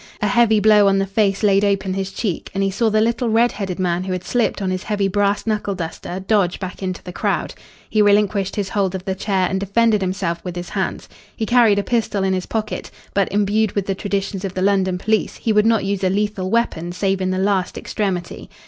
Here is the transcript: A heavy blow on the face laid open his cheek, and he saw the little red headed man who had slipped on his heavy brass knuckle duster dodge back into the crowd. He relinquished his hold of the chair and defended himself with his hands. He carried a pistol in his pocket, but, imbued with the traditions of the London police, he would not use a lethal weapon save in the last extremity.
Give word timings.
A 0.19 0.25
heavy 0.27 0.59
blow 0.59 0.87
on 0.87 0.97
the 0.97 1.05
face 1.05 1.43
laid 1.43 1.63
open 1.63 1.93
his 1.93 2.09
cheek, 2.11 2.49
and 2.55 2.63
he 2.63 2.71
saw 2.71 2.89
the 2.89 3.01
little 3.01 3.29
red 3.29 3.51
headed 3.51 3.77
man 3.77 4.03
who 4.03 4.13
had 4.13 4.23
slipped 4.23 4.59
on 4.59 4.71
his 4.71 4.81
heavy 4.81 5.07
brass 5.07 5.45
knuckle 5.45 5.75
duster 5.75 6.19
dodge 6.19 6.59
back 6.59 6.81
into 6.81 7.03
the 7.03 7.13
crowd. 7.13 7.53
He 7.87 8.01
relinquished 8.01 8.55
his 8.55 8.69
hold 8.69 8.95
of 8.95 9.05
the 9.05 9.13
chair 9.13 9.45
and 9.47 9.59
defended 9.59 10.01
himself 10.01 10.43
with 10.43 10.55
his 10.55 10.69
hands. 10.69 11.07
He 11.35 11.45
carried 11.45 11.77
a 11.77 11.83
pistol 11.83 12.23
in 12.23 12.33
his 12.33 12.47
pocket, 12.47 12.89
but, 13.13 13.31
imbued 13.31 13.73
with 13.73 13.85
the 13.85 13.93
traditions 13.93 14.43
of 14.43 14.55
the 14.55 14.63
London 14.63 14.97
police, 14.97 15.35
he 15.35 15.53
would 15.53 15.67
not 15.67 15.85
use 15.85 16.03
a 16.03 16.09
lethal 16.09 16.49
weapon 16.49 16.91
save 16.91 17.21
in 17.21 17.29
the 17.29 17.37
last 17.37 17.77
extremity. 17.77 18.49